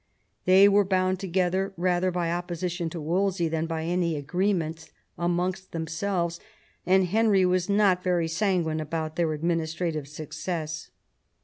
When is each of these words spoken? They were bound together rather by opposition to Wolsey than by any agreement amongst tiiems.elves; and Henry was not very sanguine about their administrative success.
They 0.45 0.67
were 0.67 0.83
bound 0.83 1.19
together 1.19 1.75
rather 1.77 2.09
by 2.09 2.31
opposition 2.31 2.89
to 2.89 2.99
Wolsey 2.99 3.47
than 3.47 3.67
by 3.67 3.83
any 3.83 4.15
agreement 4.15 4.89
amongst 5.15 5.71
tiiems.elves; 5.73 6.39
and 6.87 7.05
Henry 7.05 7.45
was 7.45 7.69
not 7.69 8.01
very 8.01 8.27
sanguine 8.27 8.79
about 8.79 9.15
their 9.15 9.31
administrative 9.31 10.07
success. 10.07 10.89